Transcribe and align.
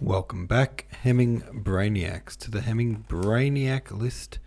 Welcome 0.00 0.46
back, 0.46 0.86
Hemming 1.02 1.40
Brainiacs, 1.40 2.36
to 2.36 2.52
the 2.52 2.60
Hemming 2.60 3.04
Brainiac 3.08 3.90
list, 3.90 4.38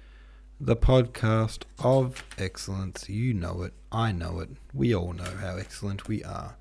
the 0.62 0.78
podcast 0.78 1.63
of 1.78 2.24
excellence. 2.38 3.10
You 3.10 3.34
know 3.34 3.64
it, 3.64 3.74
I 3.92 4.14
know 4.14 4.40
it, 4.40 4.52
we 4.74 4.96
all 4.96 5.12
know 5.12 5.36
how 5.42 5.58
excellent 5.58 6.08
we 6.08 6.24
are. 6.24 6.56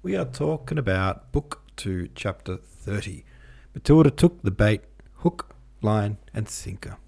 We 0.00 0.14
are 0.14 0.24
talking 0.24 0.78
about 0.78 1.32
Book 1.32 1.62
2, 1.74 2.10
Chapter 2.14 2.56
30. 2.56 3.24
Matilda 3.74 4.12
took 4.12 4.40
the 4.42 4.52
bait, 4.52 4.82
hook, 5.16 5.56
line, 5.82 6.18
and 6.32 6.48
sinker. 6.48 6.98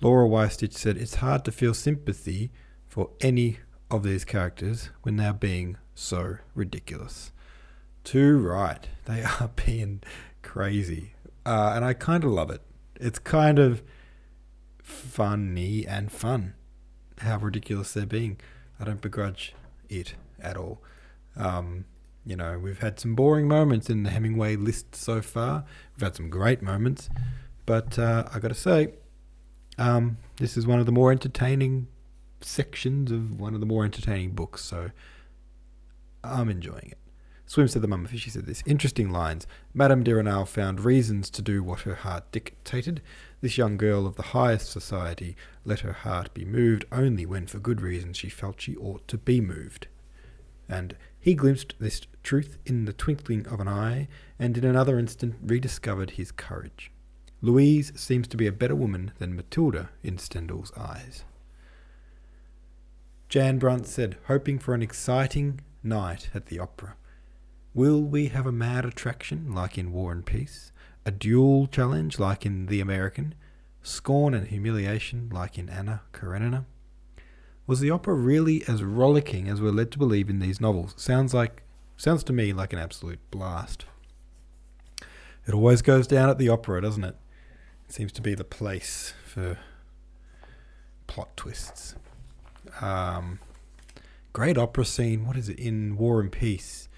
Laura 0.00 0.28
Wystitch 0.28 0.74
said, 0.74 0.96
It's 0.96 1.16
hard 1.16 1.44
to 1.46 1.52
feel 1.52 1.74
sympathy 1.74 2.52
for 2.86 3.10
any 3.20 3.58
of 3.90 4.04
these 4.04 4.24
characters 4.24 4.90
when 5.02 5.16
they're 5.16 5.32
being 5.32 5.78
so 5.96 6.36
ridiculous. 6.54 7.32
Too 8.04 8.38
right. 8.38 8.86
They 9.06 9.22
are 9.40 9.50
being 9.66 10.02
crazy. 10.42 11.14
Uh, 11.44 11.72
and 11.74 11.84
I 11.84 11.94
kind 11.94 12.24
of 12.24 12.30
love 12.30 12.50
it. 12.50 12.62
It's 12.96 13.18
kind 13.18 13.58
of 13.58 13.82
funny 14.82 15.86
and 15.86 16.12
fun 16.12 16.54
how 17.18 17.38
ridiculous 17.38 17.92
they're 17.92 18.06
being. 18.06 18.38
I 18.78 18.84
don't 18.84 19.00
begrudge 19.00 19.54
it 19.88 20.14
at 20.40 20.56
all. 20.56 20.82
Um, 21.36 21.86
you 22.24 22.36
know, 22.36 22.58
we've 22.58 22.78
had 22.80 22.98
some 22.98 23.14
boring 23.14 23.48
moments 23.48 23.90
in 23.90 24.02
the 24.02 24.10
Hemingway 24.10 24.56
list 24.56 24.94
so 24.94 25.20
far. 25.20 25.64
We've 25.94 26.02
had 26.02 26.16
some 26.16 26.30
great 26.30 26.62
moments. 26.62 27.08
But 27.66 27.98
uh, 27.98 28.24
I 28.32 28.38
got 28.38 28.48
to 28.48 28.54
say, 28.54 28.94
um, 29.78 30.18
this 30.36 30.56
is 30.56 30.66
one 30.66 30.80
of 30.80 30.86
the 30.86 30.92
more 30.92 31.12
entertaining 31.12 31.88
sections 32.40 33.10
of 33.10 33.40
one 33.40 33.54
of 33.54 33.60
the 33.60 33.66
more 33.66 33.84
entertaining 33.84 34.32
books. 34.32 34.62
So 34.62 34.90
I'm 36.22 36.48
enjoying 36.48 36.90
it. 36.90 36.98
Swim 37.46 37.68
said 37.68 37.82
the 37.82 37.88
mummy 37.88 38.16
She 38.16 38.30
said 38.30 38.46
this. 38.46 38.62
Interesting 38.66 39.10
lines. 39.10 39.46
Madame 39.74 40.02
de 40.02 40.14
Renal 40.14 40.46
found 40.46 40.80
reasons 40.80 41.28
to 41.30 41.42
do 41.42 41.62
what 41.62 41.80
her 41.80 41.94
heart 41.94 42.30
dictated. 42.32 43.02
This 43.40 43.58
young 43.58 43.76
girl 43.76 44.06
of 44.06 44.16
the 44.16 44.22
highest 44.22 44.70
society 44.70 45.36
let 45.64 45.80
her 45.80 45.92
heart 45.92 46.32
be 46.32 46.44
moved 46.44 46.86
only 46.90 47.26
when 47.26 47.46
for 47.46 47.58
good 47.58 47.80
reasons 47.80 48.16
she 48.16 48.28
felt 48.28 48.60
she 48.60 48.76
ought 48.76 49.06
to 49.08 49.18
be 49.18 49.40
moved. 49.40 49.88
And 50.68 50.96
he 51.20 51.34
glimpsed 51.34 51.74
this 51.78 52.02
truth 52.22 52.56
in 52.64 52.86
the 52.86 52.92
twinkling 52.92 53.46
of 53.46 53.60
an 53.60 53.68
eye, 53.68 54.08
and 54.38 54.56
in 54.56 54.64
another 54.64 54.98
instant 54.98 55.36
rediscovered 55.42 56.12
his 56.12 56.32
courage. 56.32 56.90
Louise 57.42 57.92
seems 57.94 58.26
to 58.28 58.38
be 58.38 58.46
a 58.46 58.52
better 58.52 58.74
woman 58.74 59.12
than 59.18 59.36
Matilda 59.36 59.90
in 60.02 60.16
Stendhal's 60.16 60.72
eyes. 60.76 61.24
Jan 63.28 63.58
Brunt 63.58 63.86
said, 63.86 64.16
hoping 64.28 64.58
for 64.58 64.74
an 64.74 64.82
exciting 64.82 65.60
night 65.82 66.30
at 66.34 66.46
the 66.46 66.58
opera. 66.58 66.96
Will 67.74 68.02
we 68.02 68.28
have 68.28 68.46
a 68.46 68.52
mad 68.52 68.84
attraction 68.84 69.52
like 69.52 69.76
in 69.76 69.90
War 69.90 70.12
and 70.12 70.24
Peace? 70.24 70.70
A 71.04 71.10
duel 71.10 71.66
challenge 71.66 72.20
like 72.20 72.46
in 72.46 72.66
The 72.66 72.80
American? 72.80 73.34
Scorn 73.82 74.32
and 74.32 74.46
humiliation 74.46 75.28
like 75.32 75.58
in 75.58 75.68
Anna 75.68 76.02
Karenina? 76.12 76.66
Was 77.66 77.80
the 77.80 77.90
opera 77.90 78.14
really 78.14 78.62
as 78.68 78.84
rollicking 78.84 79.48
as 79.48 79.60
we're 79.60 79.72
led 79.72 79.90
to 79.90 79.98
believe 79.98 80.30
in 80.30 80.38
these 80.38 80.60
novels? 80.60 80.94
Sounds 80.96 81.34
like 81.34 81.64
sounds 81.96 82.22
to 82.24 82.32
me 82.32 82.52
like 82.52 82.72
an 82.72 82.78
absolute 82.78 83.18
blast. 83.32 83.86
It 85.44 85.52
always 85.52 85.82
goes 85.82 86.06
down 86.06 86.30
at 86.30 86.38
the 86.38 86.48
opera, 86.48 86.80
doesn't 86.80 87.02
it? 87.02 87.16
It 87.88 87.92
seems 87.92 88.12
to 88.12 88.22
be 88.22 88.36
the 88.36 88.44
place 88.44 89.14
for 89.24 89.58
plot 91.08 91.36
twists. 91.36 91.96
Um, 92.80 93.40
great 94.32 94.56
opera 94.56 94.84
scene. 94.84 95.26
What 95.26 95.36
is 95.36 95.48
it 95.48 95.58
in 95.58 95.96
War 95.96 96.20
and 96.20 96.30
Peace? 96.30 96.88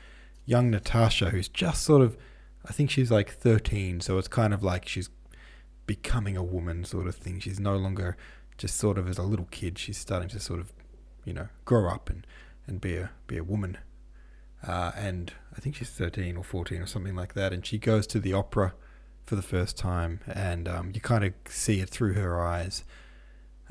Young 0.47 0.71
Natasha, 0.71 1.31
who's 1.31 1.49
just 1.49 1.83
sort 1.83 2.01
of, 2.01 2.17
I 2.65 2.73
think 2.73 2.91
she's 2.91 3.11
like 3.11 3.31
13, 3.31 4.01
so 4.01 4.17
it's 4.17 4.29
kind 4.29 4.55
of 4.55 4.63
like 4.63 4.89
she's 4.89 5.11
becoming 5.87 6.37
a 6.37 6.43
woman 6.43 6.85
sort 6.85 7.07
of 7.07 7.17
thing. 7.17 7.41
She's 7.41 7.61
no 7.61 7.77
longer 7.77 8.17
just 8.57 8.77
sort 8.77 8.97
of 8.97 9.09
as 9.09 9.19
a 9.19 9.23
little 9.23 9.49
kid. 9.51 9.79
She's 9.79 9.99
starting 9.99 10.29
to 10.31 10.41
sort 10.41 10.61
of, 10.61 10.73
you 11.25 11.33
know, 11.33 11.49
grow 11.65 11.89
up 11.89 12.09
and, 12.09 12.27
and 12.67 12.81
be 12.81 12.97
a 12.97 13.11
be 13.27 13.37
a 13.37 13.45
woman. 13.45 13.79
Uh, 14.67 14.93
and 14.97 15.33
I 15.57 15.61
think 15.61 15.77
she's 15.77 15.91
13 15.91 16.37
or 16.37 16.43
14 16.43 16.81
or 16.81 16.87
something 16.87 17.15
like 17.15 17.35
that. 17.35 17.53
And 17.53 17.65
she 17.65 17.79
goes 17.79 18.07
to 18.09 18.19
the 18.19 18.33
opera 18.33 18.75
for 19.25 19.37
the 19.37 19.43
first 19.43 19.77
time, 19.77 20.21
and 20.27 20.69
um, 20.69 20.93
you 20.95 21.01
kind 21.01 21.25
of 21.25 21.35
see 21.49 21.81
it 21.81 21.89
through 21.89 22.15
her 22.15 22.41
eyes. 22.41 22.85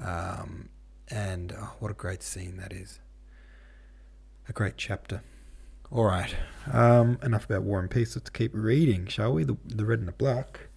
Um, 0.03 0.69
and 1.07 1.53
oh, 1.57 1.73
what 1.79 1.91
a 1.91 1.93
great 1.93 2.21
scene 2.21 2.57
that 2.57 2.73
is! 2.73 2.99
A 4.49 4.53
great 4.53 4.75
chapter. 4.75 5.21
All 5.95 6.03
right. 6.03 6.35
Um, 6.73 7.19
enough 7.23 7.45
about 7.45 7.63
War 7.63 7.79
and 7.79 7.89
Peace. 7.89 8.17
Let's 8.17 8.29
keep 8.29 8.51
reading, 8.53 9.07
shall 9.07 9.31
we? 9.31 9.45
The, 9.45 9.55
the 9.65 9.85
Red 9.85 9.99
and 9.99 10.09
the 10.09 10.11
Black. 10.11 10.67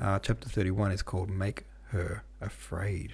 Uh, 0.00 0.18
chapter 0.18 0.48
31 0.48 0.90
is 0.90 1.00
called 1.00 1.30
Make 1.30 1.62
Her 1.90 2.24
Afraid. 2.40 3.12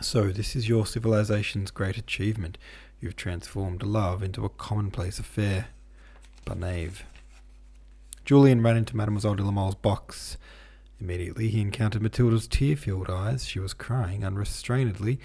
So, 0.00 0.28
this 0.28 0.56
is 0.56 0.66
your 0.66 0.86
civilization's 0.86 1.70
great 1.70 1.98
achievement. 1.98 2.56
You've 3.02 3.16
transformed 3.16 3.82
love 3.82 4.22
into 4.22 4.46
a 4.46 4.48
commonplace 4.48 5.18
affair. 5.18 5.66
But 6.46 6.58
Barnave. 6.58 7.02
Julian 8.24 8.62
ran 8.62 8.78
into 8.78 8.96
Mademoiselle 8.96 9.34
de 9.34 9.42
la 9.42 9.50
Mole's 9.50 9.74
box. 9.74 10.38
Immediately 11.02 11.48
he 11.48 11.60
encountered 11.60 12.00
Matilda's 12.00 12.48
tear 12.48 12.76
filled 12.76 13.10
eyes. 13.10 13.44
She 13.44 13.58
was 13.58 13.74
crying 13.74 14.24
unrestrainedly. 14.24 15.18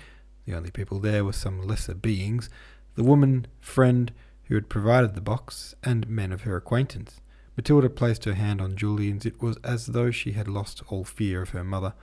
The 0.45 0.55
only 0.57 0.71
people 0.71 0.99
there 0.99 1.23
were 1.23 1.31
some 1.31 1.65
lesser 1.65 1.95
beings. 1.95 2.49
The 2.95 3.03
woman, 3.05 3.47
friend, 3.61 4.11
who 4.47 4.55
had 4.55 4.69
provided 4.69 5.13
the 5.13 5.21
box, 5.21 5.75
and 5.83 6.09
men 6.09 6.31
of 6.31 6.41
her 6.41 6.55
acquaintance. 6.55 7.21
Matilda 7.55 7.89
placed 7.89 8.25
her 8.25 8.35
hand 8.35 8.61
on 8.61 8.75
Julian's. 8.75 9.25
It 9.25 9.41
was 9.41 9.57
as 9.63 9.87
though 9.87 10.11
she 10.11 10.33
had 10.33 10.47
lost 10.47 10.83
all 10.87 11.03
fear 11.03 11.41
of 11.41 11.49
her 11.49 11.63
mother. 11.63 11.93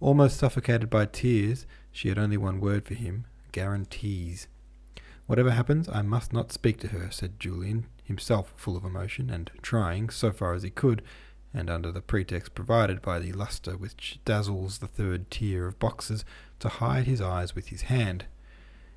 Almost 0.00 0.38
suffocated 0.38 0.88
by 0.88 1.06
tears, 1.06 1.66
she 1.90 2.08
had 2.08 2.18
only 2.18 2.36
one 2.36 2.60
word 2.60 2.86
for 2.86 2.94
him 2.94 3.26
guarantees. 3.52 4.48
Whatever 5.26 5.50
happens, 5.50 5.88
I 5.88 6.02
must 6.02 6.30
not 6.32 6.52
speak 6.52 6.78
to 6.80 6.88
her, 6.88 7.10
said 7.10 7.40
Julian, 7.40 7.86
himself 8.04 8.52
full 8.54 8.76
of 8.76 8.84
emotion, 8.84 9.30
and 9.30 9.50
trying, 9.62 10.10
so 10.10 10.30
far 10.30 10.52
as 10.52 10.62
he 10.62 10.68
could, 10.68 11.02
and 11.54 11.70
under 11.70 11.90
the 11.90 12.02
pretext 12.02 12.54
provided 12.54 13.00
by 13.00 13.18
the 13.18 13.32
lustre 13.32 13.76
which 13.76 14.20
dazzles 14.26 14.78
the 14.78 14.86
third 14.86 15.30
tier 15.30 15.66
of 15.66 15.78
boxes, 15.78 16.22
to 16.58 16.68
hide 16.68 17.06
his 17.06 17.22
eyes 17.22 17.54
with 17.54 17.68
his 17.68 17.82
hand. 17.82 18.26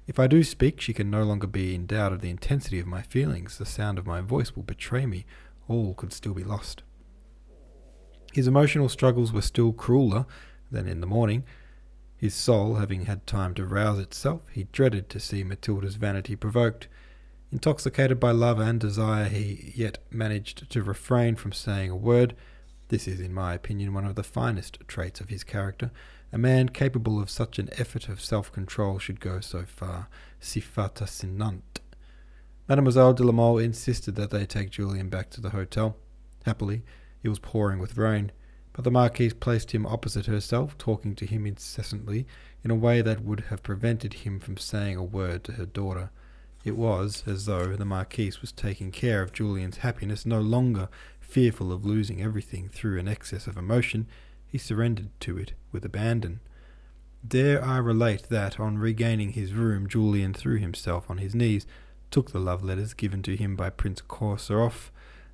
If 0.10 0.18
I 0.18 0.26
do 0.26 0.44
speak, 0.44 0.82
she 0.82 0.92
can 0.92 1.12
no 1.12 1.22
longer 1.22 1.46
be 1.46 1.76
in 1.76 1.86
doubt 1.86 2.14
of 2.14 2.22
the 2.22 2.32
intensity 2.32 2.80
of 2.80 2.88
my 2.88 3.04
feelings. 3.04 3.60
The 3.60 3.66
sound 3.68 4.00
of 4.00 4.08
my 4.08 4.22
voice 4.22 4.56
will 4.56 4.64
betray 4.64 5.06
me. 5.06 5.28
All 5.68 5.94
could 5.94 6.14
still 6.14 6.34
be 6.34 6.44
lost. 6.44 6.82
His 8.34 8.48
emotional 8.48 8.90
struggles 8.90 9.32
were 9.32 9.44
still 9.44 9.72
crueler 9.72 10.26
than 10.72 10.88
in 10.88 11.00
the 11.00 11.06
morning. 11.06 11.44
His 12.18 12.34
soul 12.34 12.78
having 12.78 13.06
had 13.06 13.28
time 13.28 13.54
to 13.54 13.68
rouse 13.68 14.00
itself, 14.00 14.42
he 14.52 14.64
dreaded 14.72 15.10
to 15.10 15.20
see 15.20 15.44
Matilda's 15.44 15.94
vanity 15.94 16.36
provoked. 16.36 16.88
Intoxicated 17.52 18.20
by 18.20 18.32
love 18.32 18.60
and 18.60 18.80
desire, 18.80 19.26
he 19.30 19.74
yet 19.76 20.00
managed 20.10 20.72
to 20.72 20.82
refrain 20.82 21.36
from 21.36 21.52
saying 21.52 21.92
a 21.92 21.96
word. 21.96 22.36
This 22.88 23.08
is, 23.08 23.20
in 23.20 23.32
my 23.32 23.54
opinion, 23.54 23.94
one 23.94 24.06
of 24.06 24.16
the 24.16 24.24
finest 24.24 24.80
traits 24.88 25.22
of 25.22 25.30
his 25.30 25.44
character, 25.44 25.92
a 26.32 26.38
man 26.38 26.70
capable 26.70 27.20
of 27.22 27.30
such 27.30 27.58
an 27.60 27.70
effort 27.78 28.08
of 28.08 28.22
self 28.22 28.52
control 28.52 29.00
should 29.00 29.20
go 29.20 29.40
so 29.40 29.64
far. 29.64 30.08
Si 30.40 30.60
fata 30.60 31.06
sinant. 31.06 31.80
Mademoiselle 32.68 33.14
de 33.14 33.24
la 33.24 33.32
Mole 33.32 33.58
insisted 33.58 34.16
that 34.16 34.30
they 34.30 34.46
take 34.46 34.70
Julian 34.70 35.10
back 35.10 35.30
to 35.32 35.42
the 35.42 35.50
hotel. 35.50 35.98
Happily, 36.46 36.84
it 37.24 37.30
was 37.30 37.40
pouring 37.40 37.80
with 37.80 37.98
rain, 37.98 38.32
but 38.74 38.84
the 38.84 38.92
Marquise 38.92 39.34
placed 39.34 39.72
him 39.72 39.86
opposite 39.86 40.28
herself, 40.28 40.78
talking 40.78 41.16
to 41.16 41.26
him 41.26 41.46
incessantly 41.48 42.28
in 42.64 42.72
a 42.72 42.76
way 42.76 43.02
that 43.02 43.24
would 43.24 43.46
have 43.50 43.64
prevented 43.64 44.14
him 44.14 44.40
from 44.40 44.58
saying 44.58 44.98
a 44.98 45.04
word 45.04 45.44
to 45.46 45.54
her 45.54 45.66
daughter. 45.66 46.12
It 46.64 46.78
was 46.78 47.24
as 47.26 47.46
though 47.46 47.76
the 47.76 47.86
Marquise 47.86 48.42
was 48.42 48.52
taking 48.52 48.92
care 48.92 49.22
of 49.22 49.34
Julian's 49.34 49.78
happiness, 49.78 50.26
no 50.26 50.40
longer 50.40 50.90
fearful 51.20 51.72
of 51.72 51.86
losing 51.86 52.22
everything 52.22 52.70
through 52.70 53.00
an 53.00 53.08
excess 53.08 53.48
of 53.48 53.58
emotion, 53.58 54.08
he 54.50 54.58
surrendered 54.58 55.10
to 55.22 55.38
it 55.38 55.54
with 55.72 55.86
abandon. 55.86 56.40
Dare 57.26 57.64
I 57.64 57.78
relate 57.78 58.30
that, 58.30 58.60
on 58.60 58.78
regaining 58.78 59.34
his 59.34 59.54
room, 59.54 59.88
Julian 59.88 60.34
threw 60.34 60.58
himself 60.58 61.10
on 61.10 61.20
his 61.20 61.36
knees, 61.36 61.68
took 62.12 62.32
the 62.32 62.40
love 62.40 62.64
letters 62.64 62.94
given 62.94 63.22
to 63.24 63.36
him 63.36 63.56
by 63.56 63.70
Prince 63.70 64.02
Korsarov, 64.02 64.90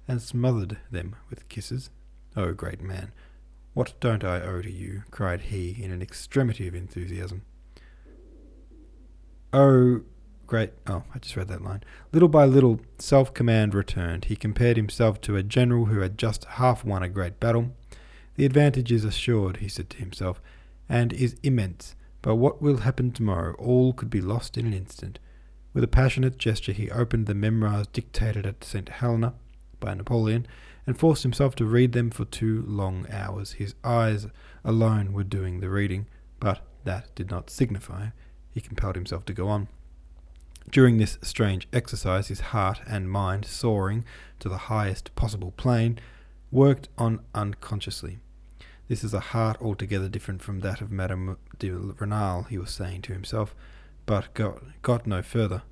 and 0.07 0.21
smothered 0.21 0.77
them 0.91 1.15
with 1.29 1.47
kisses? 1.47 1.89
Oh, 2.35 2.53
great 2.53 2.81
man, 2.81 3.11
what 3.73 3.93
don't 3.99 4.23
I 4.23 4.41
owe 4.41 4.61
to 4.61 4.71
you? 4.71 5.03
cried 5.11 5.41
he 5.41 5.75
in 5.81 5.91
an 5.91 6.01
extremity 6.01 6.67
of 6.67 6.75
enthusiasm. 6.75 7.43
Oh, 9.53 10.01
great. 10.47 10.71
Oh, 10.85 11.03
I 11.13 11.19
just 11.19 11.35
read 11.35 11.47
that 11.47 11.63
line. 11.63 11.83
Little 12.11 12.27
by 12.27 12.45
little, 12.45 12.81
self 12.99 13.33
command 13.33 13.73
returned. 13.73 14.25
He 14.25 14.35
compared 14.35 14.75
himself 14.75 15.21
to 15.21 15.37
a 15.37 15.43
general 15.43 15.85
who 15.85 15.99
had 15.99 16.17
just 16.17 16.45
half 16.45 16.83
won 16.83 17.03
a 17.03 17.09
great 17.09 17.39
battle 17.39 17.71
the 18.35 18.45
advantage 18.45 18.91
is 18.91 19.05
assured, 19.05 19.57
he 19.57 19.67
said 19.67 19.89
to 19.91 19.97
himself, 19.97 20.41
and 20.89 21.13
is 21.13 21.35
immense. 21.43 21.95
But 22.21 22.35
what 22.35 22.61
will 22.61 22.77
happen 22.77 23.11
tomorrow? 23.11 23.53
All 23.55 23.93
could 23.93 24.09
be 24.09 24.21
lost 24.21 24.57
in 24.57 24.65
an 24.65 24.73
instant. 24.73 25.19
With 25.73 25.83
a 25.83 25.87
passionate 25.87 26.37
gesture, 26.37 26.71
he 26.71 26.89
opened 26.89 27.27
the 27.27 27.35
memoirs 27.35 27.87
dictated 27.87 28.45
at 28.45 28.63
St. 28.63 28.89
Helena 28.89 29.33
by 29.79 29.93
Napoleon, 29.93 30.47
and 30.87 30.97
forced 30.97 31.23
himself 31.23 31.55
to 31.55 31.65
read 31.65 31.93
them 31.93 32.11
for 32.11 32.25
two 32.25 32.63
long 32.67 33.07
hours. 33.11 33.53
His 33.53 33.75
eyes 33.83 34.27
alone 34.63 35.13
were 35.13 35.23
doing 35.23 35.59
the 35.59 35.69
reading, 35.69 36.07
but 36.39 36.61
that 36.83 37.13
did 37.15 37.29
not 37.29 37.49
signify. 37.49 38.07
He 38.53 38.61
compelled 38.61 38.95
himself 38.95 39.25
to 39.25 39.33
go 39.33 39.47
on. 39.47 39.67
During 40.71 40.97
this 40.97 41.17
strange 41.21 41.67
exercise, 41.73 42.27
his 42.27 42.39
heart 42.39 42.81
and 42.87 43.09
mind, 43.09 43.45
soaring 43.45 44.03
to 44.39 44.49
the 44.49 44.57
highest 44.57 45.13
possible 45.15 45.51
plane, 45.51 45.99
worked 46.51 46.89
on 46.97 47.21
unconsciously. 47.33 48.19
This 48.87 49.03
is 49.03 49.13
a 49.13 49.19
heart 49.19 49.57
altogether 49.61 50.09
different 50.09 50.43
from 50.43 50.59
that 50.59 50.79
of 50.79 50.91
Madame 50.91 51.37
de 51.57 51.71
Renal, 51.71 52.43
he 52.43 52.57
was 52.57 52.71
saying 52.71 53.01
to 53.03 53.13
himself, 53.13 53.55
but 54.05 54.33
got, 54.33 54.61
got 54.83 55.07
no 55.07 55.23
further. 55.23 55.63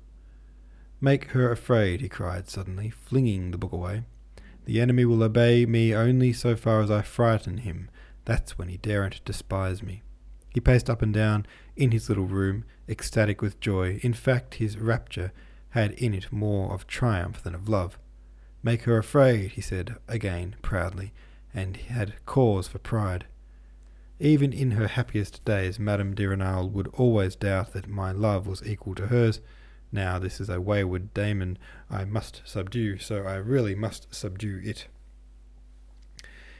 Make 1.00 1.26
her 1.26 1.52
afraid, 1.52 2.00
he 2.00 2.08
cried 2.08 2.48
suddenly, 2.48 2.90
flinging 2.90 3.50
the 3.50 3.58
book 3.58 3.72
away. 3.72 4.04
The 4.64 4.80
enemy 4.80 5.04
will 5.04 5.22
obey 5.22 5.66
me 5.66 5.94
only 5.94 6.32
so 6.32 6.56
far 6.56 6.80
as 6.80 6.90
I 6.90 7.02
frighten 7.02 7.58
him. 7.58 7.88
That's 8.24 8.58
when 8.58 8.68
he 8.68 8.78
daren't 8.78 9.24
despise 9.24 9.82
me. 9.82 10.02
He 10.50 10.60
paced 10.60 10.88
up 10.88 11.02
and 11.02 11.12
down 11.12 11.46
in 11.76 11.90
his 11.90 12.08
little 12.08 12.26
room, 12.26 12.64
ecstatic 12.88 13.42
with 13.42 13.60
joy. 13.60 14.00
In 14.02 14.14
fact, 14.14 14.54
his 14.54 14.78
rapture 14.78 15.32
had 15.70 15.92
in 15.92 16.14
it 16.14 16.32
more 16.32 16.72
of 16.72 16.86
triumph 16.86 17.42
than 17.42 17.54
of 17.54 17.68
love. 17.68 17.98
Make 18.62 18.82
her 18.82 18.96
afraid, 18.96 19.52
he 19.52 19.60
said 19.60 19.96
again 20.08 20.56
proudly, 20.62 21.12
and 21.54 21.76
had 21.76 22.14
cause 22.26 22.68
for 22.68 22.78
pride. 22.78 23.26
Even 24.20 24.52
in 24.52 24.72
her 24.72 24.88
happiest 24.88 25.44
days, 25.44 25.78
Madame 25.78 26.14
de 26.14 26.26
Renal 26.26 26.68
would 26.68 26.88
always 26.88 27.36
doubt 27.36 27.72
that 27.72 27.88
my 27.88 28.12
love 28.12 28.46
was 28.46 28.66
equal 28.66 28.94
to 28.96 29.06
hers. 29.06 29.40
Now 29.92 30.18
this 30.18 30.40
is 30.40 30.48
a 30.48 30.60
wayward 30.60 31.14
daemon 31.14 31.58
I 31.88 32.04
must 32.04 32.42
subdue, 32.44 32.98
so 32.98 33.24
I 33.24 33.36
really 33.36 33.74
must 33.74 34.12
subdue 34.14 34.60
it. 34.64 34.86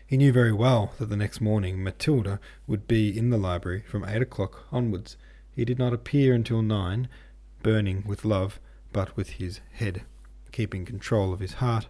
He 0.06 0.16
knew 0.16 0.32
very 0.32 0.52
well 0.52 0.92
that 0.98 1.06
the 1.06 1.16
next 1.16 1.40
morning 1.40 1.82
Matilda 1.82 2.38
would 2.66 2.86
be 2.86 3.16
in 3.16 3.30
the 3.30 3.38
library 3.38 3.82
from 3.88 4.04
eight 4.04 4.22
o'clock 4.22 4.66
onwards. 4.70 5.16
He 5.50 5.64
did 5.64 5.78
not 5.78 5.92
appear 5.92 6.34
until 6.34 6.62
nine, 6.62 7.08
burning 7.62 8.04
with 8.06 8.24
love, 8.24 8.60
but 8.92 9.16
with 9.16 9.30
his 9.30 9.60
head 9.72 10.04
keeping 10.54 10.84
control 10.84 11.32
of 11.32 11.40
his 11.40 11.54
heart. 11.54 11.88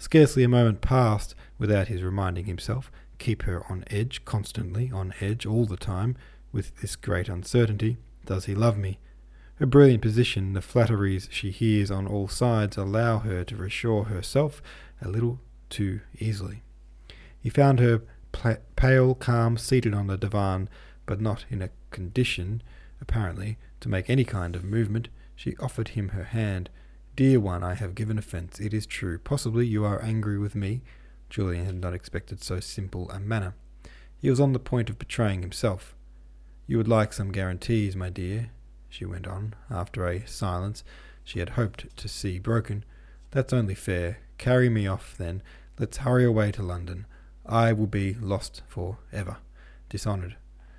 Scarcely 0.00 0.42
a 0.42 0.48
moment 0.48 0.80
passed 0.80 1.34
without 1.58 1.88
his 1.88 2.02
reminding 2.02 2.46
himself, 2.46 2.90
keep 3.18 3.42
her 3.42 3.70
on 3.70 3.84
edge, 3.88 4.24
constantly 4.24 4.90
on 4.90 5.12
edge 5.20 5.44
all 5.44 5.66
the 5.66 5.76
time, 5.76 6.16
with 6.52 6.74
this 6.80 6.96
great 6.96 7.28
uncertainty. 7.28 7.98
Does 8.24 8.46
he 8.46 8.54
love 8.54 8.78
me? 8.78 8.98
Her 9.56 9.66
brilliant 9.66 10.00
position, 10.00 10.54
the 10.54 10.62
flatteries 10.62 11.28
she 11.30 11.50
hears 11.50 11.90
on 11.90 12.06
all 12.06 12.28
sides, 12.28 12.78
allow 12.78 13.18
her 13.18 13.44
to 13.44 13.56
reassure 13.56 14.04
herself 14.04 14.62
a 15.02 15.08
little 15.08 15.38
too 15.68 16.00
easily. 16.18 16.62
He 17.38 17.50
found 17.50 17.78
her 17.78 18.00
pale, 18.76 19.14
calm, 19.14 19.58
seated 19.58 19.92
on 19.92 20.06
the 20.06 20.16
divan, 20.16 20.70
but 21.04 21.20
not 21.20 21.44
in 21.50 21.60
a 21.60 21.70
condition, 21.90 22.62
apparently, 23.02 23.58
to 23.80 23.90
make 23.90 24.08
any 24.08 24.24
kind 24.24 24.56
of 24.56 24.64
movement. 24.64 25.10
She 25.36 25.58
offered 25.58 25.88
him 25.88 26.08
her 26.08 26.24
hand. 26.24 26.70
Dear 27.20 27.38
one, 27.38 27.62
I 27.62 27.74
have 27.74 27.94
given 27.94 28.16
offence, 28.16 28.58
it 28.60 28.72
is 28.72 28.86
true. 28.86 29.18
Possibly 29.18 29.66
you 29.66 29.84
are 29.84 30.02
angry 30.02 30.38
with 30.38 30.54
me. 30.54 30.80
Julian 31.28 31.66
had 31.66 31.74
not 31.74 31.92
expected 31.92 32.42
so 32.42 32.60
simple 32.60 33.10
a 33.10 33.20
manner. 33.20 33.52
He 34.16 34.30
was 34.30 34.40
on 34.40 34.54
the 34.54 34.58
point 34.58 34.88
of 34.88 34.98
betraying 34.98 35.42
himself. 35.42 35.94
You 36.66 36.78
would 36.78 36.88
like 36.88 37.12
some 37.12 37.30
guarantees, 37.30 37.94
my 37.94 38.08
dear, 38.08 38.52
she 38.88 39.04
went 39.04 39.26
on, 39.26 39.52
after 39.68 40.06
a 40.08 40.26
silence 40.26 40.82
she 41.22 41.40
had 41.40 41.50
hoped 41.50 41.94
to 41.94 42.08
see 42.08 42.38
broken. 42.38 42.86
That's 43.32 43.52
only 43.52 43.74
fair. 43.74 44.20
Carry 44.38 44.70
me 44.70 44.86
off, 44.86 45.14
then. 45.18 45.42
Let's 45.78 45.98
hurry 45.98 46.24
away 46.24 46.52
to 46.52 46.62
London. 46.62 47.04
I 47.44 47.74
will 47.74 47.86
be 47.86 48.14
lost 48.14 48.62
for 48.66 48.96
ever, 49.12 49.36
dishonoured. 49.90 50.36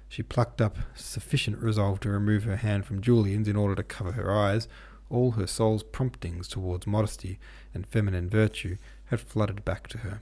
She 0.09 0.23
plucked 0.23 0.59
up 0.59 0.77
sufficient 0.95 1.59
resolve 1.59 1.99
to 1.99 2.09
remove 2.09 2.45
her 2.45 2.55
hand 2.55 2.87
from 2.87 2.99
Julian's 2.99 3.47
in 3.47 3.55
order 3.55 3.75
to 3.75 3.83
cover 3.83 4.13
her 4.13 4.35
eyes. 4.35 4.67
All 5.11 5.31
her 5.31 5.45
soul's 5.45 5.83
promptings 5.83 6.47
towards 6.47 6.87
modesty 6.87 7.37
and 7.73 7.85
feminine 7.85 8.29
virtue 8.29 8.77
had 9.05 9.19
flooded 9.19 9.65
back 9.65 9.87
to 9.89 9.99
her. 9.99 10.21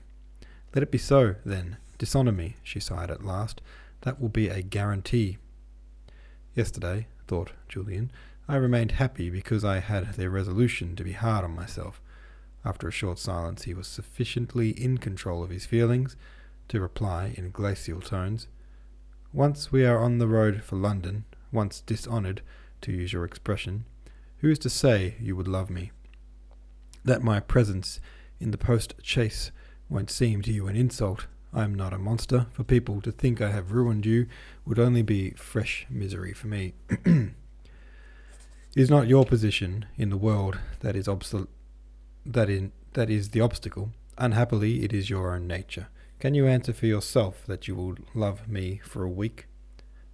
Let 0.74 0.82
it 0.82 0.90
be 0.90 0.98
so, 0.98 1.36
then. 1.44 1.76
Dishonour 1.96 2.32
me, 2.32 2.56
she 2.64 2.80
sighed 2.80 3.10
at 3.10 3.24
last. 3.24 3.60
That 4.00 4.20
will 4.20 4.28
be 4.28 4.48
a 4.48 4.62
guarantee. 4.62 5.38
Yesterday, 6.54 7.06
thought 7.28 7.52
Julian, 7.68 8.10
I 8.48 8.56
remained 8.56 8.92
happy 8.92 9.30
because 9.30 9.64
I 9.64 9.78
had 9.78 10.14
the 10.14 10.28
resolution 10.28 10.96
to 10.96 11.04
be 11.04 11.12
hard 11.12 11.44
on 11.44 11.54
myself. 11.54 12.00
After 12.64 12.88
a 12.88 12.92
short 12.92 13.20
silence, 13.20 13.62
he 13.62 13.74
was 13.74 13.86
sufficiently 13.86 14.70
in 14.70 14.98
control 14.98 15.44
of 15.44 15.50
his 15.50 15.66
feelings 15.66 16.16
to 16.68 16.80
reply 16.80 17.32
in 17.36 17.52
glacial 17.52 18.00
tones, 18.00 18.48
Once 19.32 19.70
we 19.70 19.84
are 19.84 19.98
on 19.98 20.18
the 20.18 20.26
road 20.26 20.62
for 20.64 20.74
London, 20.74 21.24
once 21.52 21.80
dishonoured, 21.80 22.42
to 22.80 22.90
use 22.90 23.12
your 23.12 23.24
expression, 23.24 23.84
who 24.40 24.50
is 24.50 24.58
to 24.60 24.70
say 24.70 25.16
you 25.20 25.36
would 25.36 25.48
love 25.48 25.70
me? 25.70 25.92
That 27.04 27.22
my 27.22 27.40
presence 27.40 28.00
in 28.38 28.50
the 28.50 28.58
post 28.58 28.94
chaise 29.02 29.52
won't 29.88 30.10
seem 30.10 30.42
to 30.42 30.52
you 30.52 30.66
an 30.66 30.76
insult. 30.76 31.26
I 31.52 31.64
am 31.64 31.74
not 31.74 31.92
a 31.92 31.98
monster. 31.98 32.46
For 32.52 32.64
people 32.64 33.00
to 33.02 33.12
think 33.12 33.40
I 33.40 33.50
have 33.50 33.72
ruined 33.72 34.06
you 34.06 34.26
would 34.64 34.78
only 34.78 35.02
be 35.02 35.30
fresh 35.32 35.86
misery 35.90 36.32
for 36.32 36.46
me. 36.46 36.74
it 36.88 37.32
is 38.76 38.88
not 38.88 39.08
your 39.08 39.24
position 39.24 39.86
in 39.96 40.10
the 40.10 40.16
world 40.16 40.58
that 40.80 40.96
is 40.96 41.06
obsol- 41.06 41.48
that 42.24 42.48
in 42.48 42.72
that 42.92 43.10
is 43.10 43.30
the 43.30 43.40
obstacle. 43.40 43.90
Unhappily, 44.18 44.84
it 44.84 44.92
is 44.92 45.10
your 45.10 45.34
own 45.34 45.46
nature. 45.46 45.88
Can 46.18 46.34
you 46.34 46.46
answer 46.46 46.72
for 46.72 46.86
yourself 46.86 47.44
that 47.46 47.66
you 47.66 47.74
will 47.74 47.96
love 48.14 48.48
me 48.48 48.80
for 48.84 49.02
a 49.02 49.08
week? 49.08 49.46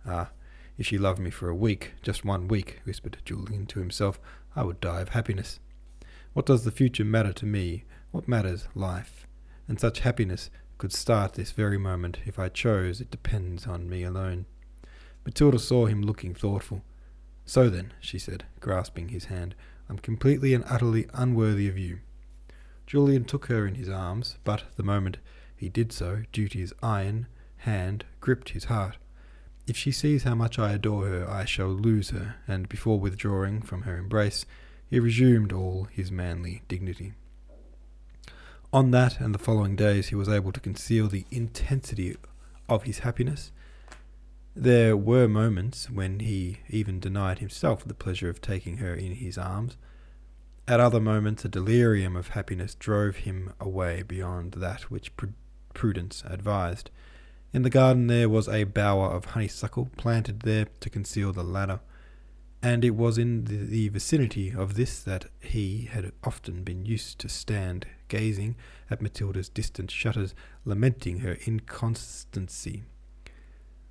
Ah, 0.07 0.31
if 0.79 0.87
she 0.87 0.99
loved 0.99 1.19
me 1.19 1.31
for 1.31 1.49
a 1.49 1.55
week, 1.55 1.93
just 2.03 2.25
one 2.25 2.49
week, 2.49 2.81
whispered 2.85 3.19
Julian 3.25 3.67
to 3.67 3.79
himself, 3.79 4.21
I 4.55 4.63
would 4.63 4.81
die 4.81 5.01
of 5.01 5.11
happiness. 5.11 5.61
What 6.33 6.47
does 6.47 6.65
the 6.65 6.71
future 6.71 7.05
matter 7.05 7.33
to 7.33 7.47
me? 7.47 7.85
What 8.11 8.29
matters 8.29 8.69
life? 8.75 9.27
And 9.69 9.81
such 9.81 10.01
happiness 10.01 10.51
could 10.79 10.93
start 10.93 11.33
this 11.33 11.53
very 11.53 11.79
moment 11.79 12.19
if 12.27 12.39
I 12.39 12.49
chose. 12.49 13.01
It 13.01 13.11
depends 13.11 13.67
on 13.67 13.89
me 13.89 14.03
alone. 14.03 14.47
Matilda 15.25 15.59
saw 15.59 15.87
him 15.87 16.03
looking 16.03 16.35
thoughtful. 16.35 16.83
So 17.47 17.71
then, 17.71 17.93
she 18.01 18.19
said, 18.19 18.45
grasping 18.61 19.09
his 19.09 19.27
hand, 19.27 19.55
I'm 19.89 19.99
completely 19.99 20.53
and 20.53 20.65
utterly 20.69 21.07
unworthy 21.15 21.69
of 21.69 21.79
you. 21.79 22.01
Julian 22.87 23.25
took 23.25 23.47
her 23.47 23.67
in 23.67 23.77
his 23.77 23.89
arms, 23.89 24.39
but 24.45 24.65
the 24.77 24.83
moment 24.83 25.19
he 25.57 25.69
did 25.69 25.93
so, 25.93 26.23
duty's 26.33 26.73
iron 26.83 27.27
hand 27.59 28.05
gripped 28.21 28.51
his 28.51 28.65
heart. 28.65 28.99
If 29.67 29.77
she 29.77 29.91
sees 29.91 30.23
how 30.23 30.37
much 30.37 30.59
I 30.59 30.73
adore 30.73 31.07
her, 31.07 31.29
I 31.29 31.45
shall 31.45 31.69
lose 31.69 32.11
her, 32.11 32.37
and 32.47 32.69
before 32.69 33.01
withdrawing 33.01 33.63
from 33.63 33.83
her 33.83 33.99
embrace, 33.99 34.47
he 34.89 35.01
resumed 35.01 35.53
all 35.53 35.89
his 35.91 36.13
manly 36.13 36.63
dignity. 36.69 37.15
On 38.73 38.93
that 38.93 39.21
and 39.21 39.35
the 39.35 39.41
following 39.41 39.75
days, 39.75 40.09
he 40.09 40.15
was 40.15 40.29
able 40.29 40.53
to 40.53 40.61
conceal 40.61 41.09
the 41.09 41.25
intensity 41.33 42.17
of 42.69 42.85
his 42.85 43.01
happiness. 43.01 43.51
There 44.55 44.97
were 44.97 45.27
moments 45.27 45.91
when 45.91 46.21
he 46.21 46.59
even 46.71 47.01
denied 47.01 47.41
himself 47.41 47.85
the 47.85 47.95
pleasure 47.95 48.31
of 48.31 48.41
taking 48.41 48.79
her 48.79 48.95
in 48.95 49.17
his 49.17 49.37
arms. 49.37 49.77
At 50.69 50.81
other 50.81 51.01
moments, 51.01 51.45
a 51.45 51.49
delirium 51.49 52.17
of 52.17 52.29
happiness 52.29 52.75
drove 52.75 53.17
him 53.17 53.53
away 53.61 54.03
beyond 54.03 54.53
that 54.53 54.91
which 54.91 55.13
prudence 55.75 56.23
advised. 56.25 56.91
In 57.57 57.63
the 57.63 57.71
garden 57.71 58.07
there 58.07 58.29
was 58.29 58.51
a 58.51 58.65
bower 58.65 59.07
of 59.07 59.25
honeysuckle 59.25 59.89
planted 59.97 60.41
there 60.41 60.67
to 60.81 60.91
conceal 60.91 61.33
the 61.33 61.43
ladder, 61.43 61.81
and 62.61 62.85
it 62.85 62.91
was 62.91 63.17
in 63.17 63.47
the, 63.47 63.89
vicinity 63.89 64.53
of 64.53 64.75
this 64.75 65.03
that 65.03 65.31
he 65.41 65.89
had 65.91 66.13
often 66.23 66.65
been 66.65 66.85
used 66.85 67.19
to 67.21 67.31
stand 67.31 67.87
gazing 68.09 68.57
at 68.91 69.01
Matilda's 69.01 69.49
distant 69.49 69.91
shutters, 69.91 70.35
lamenting 70.67 71.21
her 71.21 71.39
inconstancy. 71.47 72.83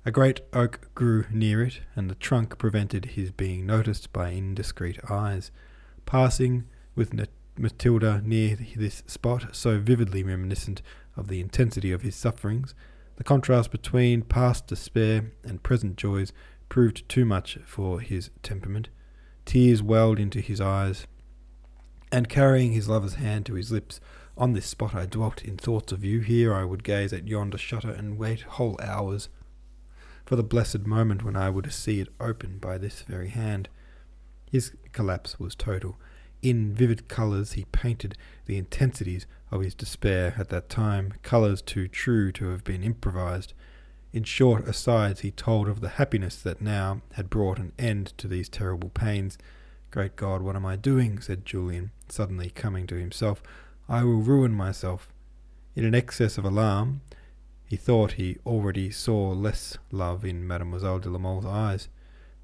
A 0.04 0.12
great 0.12 0.42
oak 0.52 0.88
grew 0.94 1.24
near 1.32 1.64
it, 1.64 1.80
and 1.96 2.08
the 2.08 2.14
trunk 2.14 2.58
prevented 2.58 3.04
his 3.16 3.32
being 3.32 3.66
noticed 3.66 4.12
by 4.12 4.30
indiscreet 4.30 5.00
eyes. 5.10 5.50
Passing 6.04 6.68
with 6.94 7.12
Matilda 7.58 8.22
near 8.24 8.56
this 8.76 9.02
spot, 9.08 9.56
so 9.56 9.80
vividly 9.80 10.22
reminiscent 10.22 10.82
of 11.16 11.26
the 11.26 11.40
intensity 11.40 11.90
of 11.90 12.02
his 12.02 12.14
sufferings, 12.14 12.72
the 13.16 13.24
contrast 13.24 13.70
between 13.70 14.22
past 14.22 14.66
despair 14.66 15.32
and 15.44 15.62
present 15.62 15.96
joys 15.96 16.32
proved 16.68 17.08
too 17.08 17.24
much 17.24 17.58
for 17.66 18.00
his 18.00 18.30
temperament. 18.42 18.88
Tears 19.44 19.82
welled 19.82 20.18
into 20.18 20.40
his 20.40 20.60
eyes, 20.60 21.06
and 22.12 22.28
carrying 22.28 22.72
his 22.72 22.88
lover's 22.88 23.14
hand 23.14 23.46
to 23.46 23.54
his 23.54 23.72
lips, 23.72 24.00
on 24.36 24.52
this 24.52 24.66
spot 24.66 24.94
I 24.94 25.06
dwelt 25.06 25.42
in 25.42 25.56
thoughts 25.56 25.92
of 25.92 26.04
you. 26.04 26.20
Here 26.20 26.54
I 26.54 26.64
would 26.64 26.84
gaze 26.84 27.12
at 27.12 27.26
yonder 27.26 27.58
shutter 27.58 27.90
and 27.90 28.18
wait 28.18 28.42
whole 28.42 28.78
hours 28.82 29.28
for 30.24 30.36
the 30.36 30.42
blessed 30.42 30.86
moment 30.86 31.22
when 31.22 31.36
I 31.36 31.50
would 31.50 31.72
see 31.72 32.00
it 32.00 32.08
open 32.20 32.58
by 32.58 32.78
this 32.78 33.02
very 33.02 33.28
hand. 33.28 33.68
His 34.50 34.72
collapse 34.92 35.38
was 35.40 35.54
total. 35.54 35.98
In 36.46 36.72
vivid 36.72 37.08
colours, 37.08 37.54
he 37.54 37.64
painted 37.72 38.16
the 38.44 38.56
intensities 38.56 39.26
of 39.50 39.62
his 39.62 39.74
despair 39.74 40.36
at 40.38 40.48
that 40.50 40.68
time, 40.68 41.14
colours 41.24 41.60
too 41.60 41.88
true 41.88 42.30
to 42.30 42.50
have 42.50 42.62
been 42.62 42.84
improvised. 42.84 43.52
In 44.12 44.22
short 44.22 44.68
asides, 44.68 45.22
he 45.22 45.32
told 45.32 45.66
of 45.66 45.80
the 45.80 45.98
happiness 45.98 46.36
that 46.36 46.60
now 46.60 47.02
had 47.14 47.28
brought 47.28 47.58
an 47.58 47.72
end 47.80 48.16
to 48.18 48.28
these 48.28 48.48
terrible 48.48 48.90
pains. 48.90 49.38
Great 49.90 50.14
God, 50.14 50.40
what 50.40 50.54
am 50.54 50.64
I 50.64 50.76
doing? 50.76 51.18
said 51.18 51.44
Julian, 51.44 51.90
suddenly 52.08 52.50
coming 52.50 52.86
to 52.86 52.94
himself. 52.94 53.42
I 53.88 54.04
will 54.04 54.22
ruin 54.22 54.52
myself. 54.52 55.08
In 55.74 55.84
an 55.84 55.96
excess 55.96 56.38
of 56.38 56.44
alarm, 56.44 57.00
he 57.64 57.74
thought 57.74 58.12
he 58.12 58.38
already 58.46 58.92
saw 58.92 59.30
less 59.30 59.78
love 59.90 60.24
in 60.24 60.46
Mademoiselle 60.46 61.00
de 61.00 61.10
la 61.10 61.18
Mole's 61.18 61.44
eyes. 61.44 61.88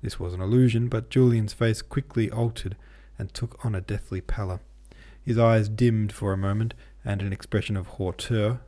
This 0.03 0.19
was 0.19 0.35
an 0.35 0.41
illusion, 0.41 0.89
but 0.89 1.09
Julian's 1.09 1.53
face 1.53 1.83
quickly 1.83 2.29
altered 2.29 2.75
and 3.23 3.33
took 3.33 3.65
on 3.65 3.75
a 3.75 3.81
deathly 3.81 4.21
pallor. 4.21 4.59
His 5.23 5.39
eyes 5.39 5.69
dimmed 5.69 6.13
for 6.13 6.33
a 6.33 6.37
moment, 6.37 6.75
and 7.05 7.23
an 7.23 7.33
expression 7.33 7.77
of 7.77 7.87
hauteur 7.87 8.59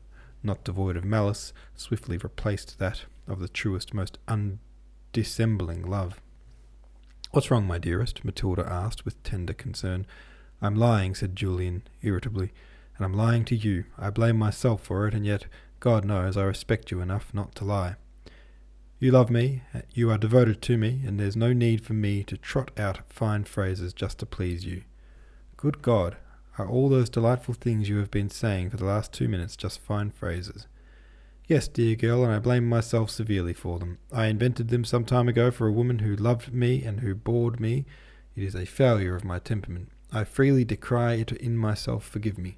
not 0.45 0.63
devoid 0.63 0.97
of 0.97 1.05
malice, 1.05 1.53
swiftly 1.75 2.19
replaced 2.19 2.79
that 2.79 3.05
of 3.27 3.41
the 3.41 3.49
truest, 3.49 3.95
most 3.95 4.19
undissembling 4.29 5.83
love. 5.83 6.21
What's 7.31 7.51
wrong, 7.51 7.67
my 7.67 7.79
dearest? 7.79 8.25
Matilda 8.25 8.65
asked 8.69 9.05
with 9.05 9.21
tender 9.23 9.55
concern. 9.55 10.07
I'm 10.61 10.77
lying, 10.77 11.15
said 11.15 11.35
Julian 11.35 11.83
irritably, 12.03 12.53
and 12.97 13.05
I'm 13.05 13.15
lying 13.15 13.45
to 13.47 13.57
you. 13.57 13.85
I 13.99 14.11
blame 14.11 14.37
myself 14.37 14.83
for 14.83 15.09
it, 15.09 15.15
and 15.15 15.27
yet, 15.27 15.47
God 15.81 16.05
knows, 16.05 16.37
I 16.37 16.45
respect 16.45 16.91
you 16.91 17.01
enough 17.01 17.33
not 17.35 17.55
to 17.57 17.65
lie. 17.65 17.97
You 19.05 19.11
love 19.11 19.29
me, 19.29 19.61
you 19.93 20.11
are 20.11 20.17
devoted 20.17 20.63
to 20.63 20.79
me, 20.79 21.03
and 21.07 21.21
there's 21.21 21.37
no 21.37 21.53
need 21.53 21.85
for 21.85 21.93
me 21.93 22.25
to 22.25 22.39
trot 22.39 22.71
out 22.79 23.01
fine 23.07 23.45
phrases 23.45 23.93
just 23.93 24.21
to 24.21 24.25
please 24.25 24.65
you. 24.65 24.85
Good 25.59 25.83
God, 25.83 26.17
are 26.57 26.67
all 26.67 26.89
those 26.89 27.11
delightful 27.11 27.53
things 27.53 27.91
you 27.91 27.99
have 27.99 28.11
been 28.11 28.31
saying 28.31 28.71
for 28.71 28.79
the 28.79 28.87
last 28.87 29.13
two 29.13 29.29
minutes 29.29 29.57
just 29.57 29.83
fine 29.83 30.11
phrases? 30.11 30.69
Yes, 31.47 31.69
dear 31.69 31.97
girl, 31.97 32.25
and 32.25 32.33
I 32.33 32.39
blame 32.39 32.67
myself 32.67 33.11
severely 33.11 33.53
for 33.53 33.79
them. 33.79 33.99
I 34.11 34.29
invented 34.29 34.69
them 34.69 34.87
some 34.87 35.05
time 35.05 35.29
ago 35.29 35.51
for 35.51 35.67
a 35.67 35.73
woman 35.73 35.99
who 35.99 36.17
loved 36.17 36.55
me 36.55 36.83
and 36.83 37.01
who 37.01 37.15
bored 37.15 37.61
me. 37.61 37.85
It 38.35 38.43
is 38.43 38.55
a 38.55 38.65
failure 38.65 39.15
of 39.15 39.23
my 39.23 39.39
temperament. 39.39 39.91
I 40.15 40.25
freely 40.25 40.65
decry 40.65 41.17
it 41.17 41.31
in 41.31 41.59
myself. 41.59 42.07
Forgive 42.07 42.39
me. 42.39 42.57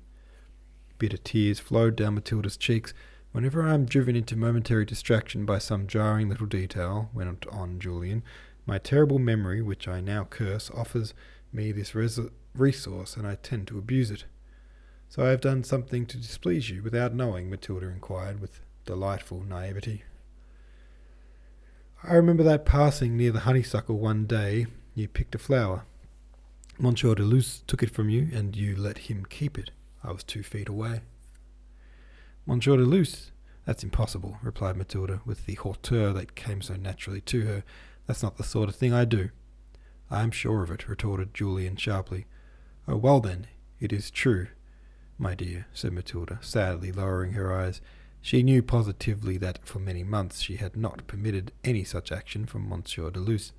Bitter 0.98 1.16
tears 1.16 1.58
flowed 1.58 1.96
down 1.96 2.14
Matilda's 2.14 2.56
cheeks. 2.56 2.94
Whenever 3.36 3.62
I 3.62 3.74
am 3.74 3.84
driven 3.84 4.16
into 4.16 4.34
momentary 4.34 4.86
distraction 4.86 5.44
by 5.44 5.58
some 5.58 5.86
jarring 5.86 6.30
little 6.30 6.46
detail, 6.46 7.10
went 7.12 7.46
on 7.48 7.78
Julian, 7.78 8.22
my 8.64 8.78
terrible 8.78 9.18
memory, 9.18 9.60
which 9.60 9.86
I 9.86 10.00
now 10.00 10.24
curse, 10.24 10.70
offers 10.70 11.12
me 11.52 11.70
this 11.70 11.94
res- 11.94 12.18
resource, 12.54 13.14
and 13.14 13.26
I 13.26 13.34
tend 13.34 13.66
to 13.66 13.76
abuse 13.76 14.10
it. 14.10 14.24
So 15.10 15.22
I 15.22 15.28
have 15.28 15.42
done 15.42 15.64
something 15.64 16.06
to 16.06 16.16
displease 16.16 16.70
you 16.70 16.82
without 16.82 17.12
knowing, 17.12 17.50
Matilda 17.50 17.88
inquired 17.88 18.40
with 18.40 18.62
delightful 18.86 19.42
naivety. 19.42 20.04
I 22.02 22.14
remember 22.14 22.42
that 22.42 22.64
passing 22.64 23.18
near 23.18 23.32
the 23.32 23.40
honeysuckle 23.40 23.98
one 23.98 24.24
day 24.24 24.66
you 24.94 25.08
picked 25.08 25.34
a 25.34 25.38
flower. 25.38 25.84
Monsieur 26.78 27.14
de 27.14 27.22
Luz 27.22 27.62
took 27.66 27.82
it 27.82 27.90
from 27.90 28.08
you, 28.08 28.30
and 28.32 28.56
you 28.56 28.74
let 28.74 28.96
him 28.96 29.26
keep 29.28 29.58
it. 29.58 29.72
I 30.02 30.10
was 30.10 30.24
two 30.24 30.42
feet 30.42 30.70
away. 30.70 31.02
Monsieur 32.48 32.76
de 32.76 32.84
Luz? 32.84 33.32
That's 33.64 33.82
impossible, 33.82 34.38
replied 34.40 34.76
Matilda, 34.76 35.20
with 35.24 35.46
the 35.46 35.56
hauteur 35.56 36.12
that 36.12 36.36
came 36.36 36.62
so 36.62 36.76
naturally 36.76 37.20
to 37.22 37.40
her. 37.44 37.64
That's 38.06 38.22
not 38.22 38.36
the 38.36 38.44
sort 38.44 38.68
of 38.68 38.76
thing 38.76 38.92
I 38.92 39.04
do. 39.04 39.30
I 40.12 40.22
am 40.22 40.30
sure 40.30 40.62
of 40.62 40.70
it, 40.70 40.88
retorted 40.88 41.34
Julian 41.34 41.74
sharply. 41.74 42.26
Oh, 42.86 42.94
well 42.94 43.18
then, 43.18 43.48
it 43.80 43.92
is 43.92 44.12
true, 44.12 44.46
my 45.18 45.34
dear, 45.34 45.66
said 45.74 45.92
Matilda, 45.92 46.38
sadly 46.40 46.92
lowering 46.92 47.32
her 47.32 47.52
eyes. 47.52 47.80
She 48.22 48.44
knew 48.44 48.62
positively 48.62 49.38
that 49.38 49.66
for 49.66 49.80
many 49.80 50.04
months 50.04 50.40
she 50.40 50.56
had 50.56 50.76
not 50.76 51.08
permitted 51.08 51.50
any 51.64 51.82
such 51.82 52.12
action 52.12 52.46
from 52.46 52.68
Monsieur 52.68 53.10
de 53.10 53.18
Luz. 53.18 53.52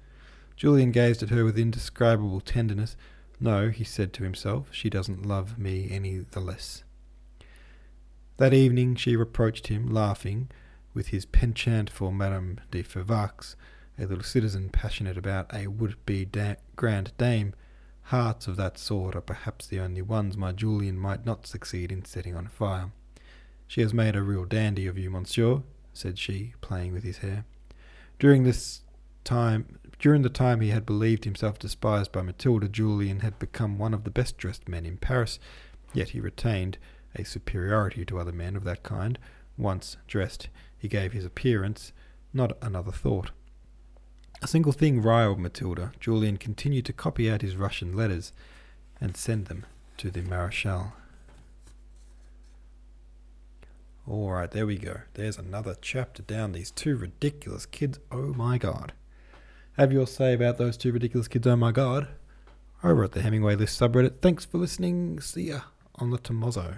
Julian 0.55 0.93
gazed 0.93 1.21
at 1.21 1.29
her 1.29 1.43
with 1.43 1.59
indescribable 1.59 2.39
tenderness. 2.39 2.95
No, 3.37 3.67
he 3.69 3.83
said 3.83 4.13
to 4.13 4.23
himself, 4.23 4.69
she 4.71 4.89
doesn't 4.89 5.25
love 5.25 5.59
me 5.59 5.89
any 5.91 6.19
the 6.19 6.39
less. 6.39 6.85
That 8.37 8.53
evening 8.53 8.95
she 8.95 9.15
reproached 9.15 9.67
him, 9.67 9.91
laughing, 9.91 10.49
with 10.93 11.07
his 11.07 11.25
penchant 11.25 11.89
for 11.89 12.11
Madame 12.11 12.59
de 12.69 12.83
Fervaques, 12.83 13.55
a 13.97 14.05
little 14.05 14.23
citizen 14.23 14.69
passionate 14.69 15.17
about 15.17 15.51
a 15.53 15.67
would-be 15.67 16.25
da- 16.25 16.57
grand 16.75 17.13
dame. 17.17 17.55
Hearts 18.03 18.47
of 18.47 18.55
that 18.57 18.77
sort 18.77 19.15
are 19.15 19.21
perhaps 19.21 19.65
the 19.65 19.79
only 19.79 20.03
ones 20.03 20.37
my 20.37 20.51
Julian 20.51 20.99
might 20.99 21.25
not 21.25 21.47
succeed 21.47 21.91
in 21.91 22.05
setting 22.05 22.35
on 22.35 22.47
fire. 22.47 22.91
She 23.65 23.81
has 23.81 23.93
made 23.93 24.15
a 24.15 24.21
real 24.21 24.45
dandy 24.45 24.85
of 24.85 24.99
you, 24.99 25.09
monsieur, 25.09 25.63
said 25.91 26.19
she, 26.19 26.53
playing 26.61 26.93
with 26.93 27.03
his 27.03 27.17
hair. 27.17 27.43
During 28.19 28.43
this 28.43 28.81
time, 29.23 29.79
during 29.97 30.21
the 30.21 30.29
time 30.29 30.61
he 30.61 30.69
had 30.69 30.85
believed 30.85 31.25
himself 31.25 31.57
despised 31.57 32.11
by 32.11 32.21
Matilda, 32.21 32.69
Julian 32.69 33.21
had 33.21 33.39
become 33.39 33.79
one 33.79 33.95
of 33.95 34.03
the 34.03 34.11
best 34.11 34.37
dressed 34.37 34.69
men 34.69 34.85
in 34.85 34.97
Paris, 34.97 35.39
yet 35.91 36.09
he 36.09 36.19
retained 36.19 36.77
a 37.19 37.25
superiority 37.25 38.05
to 38.05 38.19
other 38.19 38.31
men 38.31 38.55
of 38.55 38.63
that 38.63 38.83
kind. 38.83 39.17
Once 39.57 39.97
dressed, 40.07 40.49
he 40.77 40.87
gave 40.87 41.13
his 41.13 41.25
appearance 41.25 41.91
not 42.33 42.57
another 42.61 42.91
thought. 42.91 43.31
A 44.41 44.47
single 44.47 44.71
thing 44.71 45.01
riled 45.01 45.39
Matilda. 45.39 45.91
Julian 45.99 46.37
continued 46.37 46.85
to 46.85 46.93
copy 46.93 47.29
out 47.29 47.41
his 47.41 47.55
Russian 47.55 47.95
letters 47.95 48.31
and 49.01 49.17
send 49.17 49.47
them 49.47 49.65
to 49.97 50.11
the 50.11 50.21
Marechal. 50.21 50.93
All 54.07 54.31
right, 54.31 54.49
there 54.49 54.65
we 54.65 54.77
go. 54.77 55.01
There's 55.15 55.37
another 55.37 55.75
chapter 55.81 56.21
down. 56.21 56.51
These 56.51 56.71
two 56.71 56.95
ridiculous 56.95 57.65
kids. 57.65 57.99
Oh 58.11 58.33
my 58.33 58.57
god. 58.57 58.93
Have 59.77 59.91
your 59.91 60.07
say 60.07 60.33
about 60.33 60.57
those 60.57 60.77
two 60.77 60.91
ridiculous 60.91 61.27
kids. 61.27 61.45
Oh 61.45 61.55
my 61.55 61.71
god. 61.71 62.07
Over 62.83 63.03
at 63.03 63.11
the 63.11 63.21
Hemingway 63.21 63.55
List 63.55 63.79
subreddit. 63.79 64.21
Thanks 64.21 64.45
for 64.45 64.59
listening. 64.59 65.19
See 65.19 65.49
ya 65.49 65.61
on 65.95 66.11
the 66.11 66.19
Tomozzo. 66.19 66.77